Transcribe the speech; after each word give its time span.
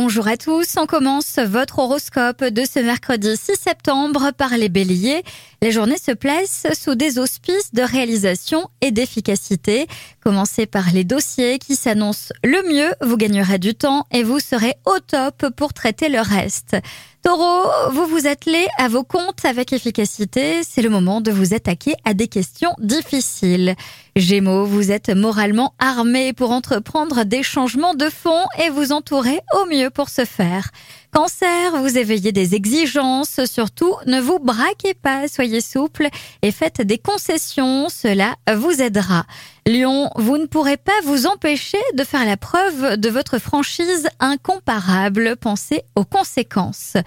bonjour 0.00 0.28
à 0.28 0.36
tous. 0.36 0.76
On 0.76 0.86
commence 0.86 1.40
votre 1.40 1.80
horoscope 1.80 2.44
de 2.44 2.62
ce 2.64 2.78
mercredi 2.78 3.36
6 3.36 3.56
septembre 3.56 4.30
par 4.30 4.56
les 4.56 4.68
béliers. 4.68 5.24
La 5.60 5.72
journée 5.72 5.98
se 5.98 6.12
place 6.12 6.68
sous 6.72 6.94
des 6.94 7.18
auspices 7.18 7.74
de 7.74 7.82
réalisation 7.82 8.68
et 8.80 8.92
d'efficacité. 8.92 9.88
Commencez 10.28 10.66
par 10.66 10.92
les 10.92 11.04
dossiers 11.04 11.58
qui 11.58 11.74
s'annoncent 11.74 12.34
le 12.44 12.62
mieux, 12.70 12.92
vous 13.00 13.16
gagnerez 13.16 13.58
du 13.58 13.74
temps 13.74 14.04
et 14.12 14.22
vous 14.22 14.40
serez 14.40 14.74
au 14.84 14.98
top 15.00 15.48
pour 15.56 15.72
traiter 15.72 16.10
le 16.10 16.20
reste. 16.20 16.76
Taureau, 17.24 17.70
vous 17.92 18.04
vous 18.04 18.26
attelez 18.26 18.66
à 18.76 18.88
vos 18.88 19.04
comptes 19.04 19.46
avec 19.46 19.72
efficacité. 19.72 20.62
C'est 20.64 20.82
le 20.82 20.90
moment 20.90 21.22
de 21.22 21.30
vous 21.30 21.54
attaquer 21.54 21.94
à 22.04 22.12
des 22.12 22.28
questions 22.28 22.74
difficiles. 22.78 23.74
Gémeaux, 24.16 24.66
vous 24.66 24.90
êtes 24.90 25.08
moralement 25.08 25.72
armé 25.78 26.34
pour 26.34 26.50
entreprendre 26.50 27.24
des 27.24 27.42
changements 27.42 27.94
de 27.94 28.10
fond 28.10 28.44
et 28.62 28.68
vous 28.68 28.92
entourer 28.92 29.40
au 29.54 29.64
mieux 29.64 29.88
pour 29.88 30.10
ce 30.10 30.26
faire. 30.26 30.72
Cancer, 31.10 31.80
vous 31.80 31.96
éveillez 31.96 32.32
des 32.32 32.54
exigences, 32.54 33.44
surtout 33.46 33.94
ne 34.06 34.20
vous 34.20 34.38
braquez 34.38 34.92
pas, 34.92 35.26
soyez 35.26 35.62
souple 35.62 36.08
et 36.42 36.52
faites 36.52 36.82
des 36.82 36.98
concessions, 36.98 37.88
cela 37.88 38.36
vous 38.54 38.82
aidera. 38.82 39.24
Lion, 39.66 40.10
vous 40.16 40.36
ne 40.36 40.44
pourrez 40.44 40.76
pas 40.76 40.92
vous 41.04 41.26
empêcher 41.26 41.78
de 41.94 42.04
faire 42.04 42.26
la 42.26 42.36
preuve 42.36 42.98
de 42.98 43.08
votre 43.08 43.38
franchise 43.38 44.08
incomparable, 44.20 45.36
pensez 45.36 45.82
aux 45.96 46.04
conséquences. 46.04 46.98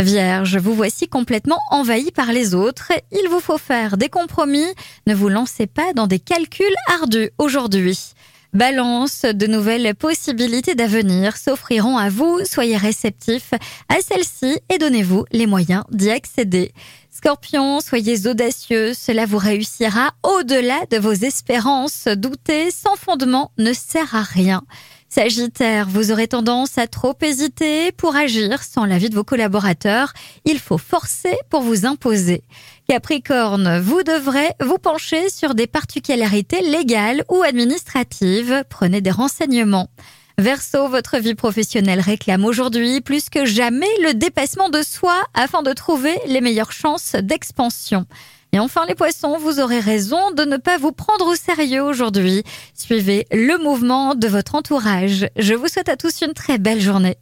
Vierge, 0.00 0.56
vous 0.56 0.74
voici 0.74 1.06
complètement 1.06 1.60
envahi 1.70 2.10
par 2.12 2.32
les 2.32 2.54
autres, 2.54 2.92
il 3.12 3.28
vous 3.28 3.40
faut 3.40 3.58
faire 3.58 3.98
des 3.98 4.08
compromis, 4.08 4.66
ne 5.06 5.14
vous 5.14 5.28
lancez 5.28 5.66
pas 5.66 5.92
dans 5.94 6.06
des 6.06 6.18
calculs 6.18 6.66
ardus 6.88 7.30
aujourd'hui. 7.36 8.14
Balance, 8.52 9.22
de 9.22 9.46
nouvelles 9.46 9.94
possibilités 9.94 10.74
d'avenir 10.74 11.36
s'offriront 11.36 11.96
à 11.96 12.08
vous. 12.08 12.40
Soyez 12.44 12.76
réceptif 12.76 13.52
à 13.88 14.00
celles-ci 14.00 14.58
et 14.68 14.78
donnez-vous 14.78 15.24
les 15.30 15.46
moyens 15.46 15.84
d'y 15.92 16.10
accéder. 16.10 16.72
Scorpion, 17.12 17.80
soyez 17.80 18.26
audacieux, 18.26 18.92
cela 18.92 19.24
vous 19.24 19.38
réussira 19.38 20.14
au-delà 20.24 20.80
de 20.90 20.98
vos 20.98 21.12
espérances. 21.12 22.08
Douter 22.08 22.72
sans 22.72 22.96
fondement 22.96 23.52
ne 23.56 23.72
sert 23.72 24.16
à 24.16 24.22
rien. 24.22 24.62
Sagittaire, 25.12 25.88
vous 25.88 26.12
aurez 26.12 26.28
tendance 26.28 26.78
à 26.78 26.86
trop 26.86 27.16
hésiter 27.20 27.90
pour 27.90 28.14
agir 28.14 28.62
sans 28.62 28.84
l'avis 28.84 29.10
de 29.10 29.16
vos 29.16 29.24
collaborateurs. 29.24 30.12
Il 30.44 30.60
faut 30.60 30.78
forcer 30.78 31.36
pour 31.50 31.62
vous 31.62 31.84
imposer. 31.84 32.44
Capricorne, 32.88 33.80
vous 33.80 34.04
devrez 34.04 34.50
vous 34.60 34.78
pencher 34.78 35.28
sur 35.28 35.56
des 35.56 35.66
particularités 35.66 36.62
légales 36.62 37.24
ou 37.28 37.42
administratives. 37.42 38.62
Prenez 38.70 39.00
des 39.00 39.10
renseignements. 39.10 39.88
Verseau, 40.38 40.88
votre 40.88 41.18
vie 41.18 41.34
professionnelle 41.34 42.00
réclame 42.00 42.44
aujourd'hui 42.44 43.00
plus 43.00 43.30
que 43.30 43.44
jamais 43.44 43.90
le 44.04 44.14
dépassement 44.14 44.68
de 44.68 44.80
soi 44.80 45.24
afin 45.34 45.62
de 45.62 45.72
trouver 45.72 46.14
les 46.28 46.40
meilleures 46.40 46.70
chances 46.70 47.16
d'expansion. 47.16 48.06
Et 48.52 48.58
enfin 48.58 48.84
les 48.86 48.96
poissons, 48.96 49.38
vous 49.38 49.60
aurez 49.60 49.78
raison 49.78 50.32
de 50.32 50.44
ne 50.44 50.56
pas 50.56 50.76
vous 50.76 50.90
prendre 50.90 51.26
au 51.26 51.36
sérieux 51.36 51.82
aujourd'hui. 51.82 52.42
Suivez 52.74 53.26
le 53.30 53.62
mouvement 53.62 54.16
de 54.16 54.26
votre 54.26 54.56
entourage. 54.56 55.28
Je 55.36 55.54
vous 55.54 55.68
souhaite 55.68 55.88
à 55.88 55.96
tous 55.96 56.22
une 56.22 56.34
très 56.34 56.58
belle 56.58 56.80
journée. 56.80 57.16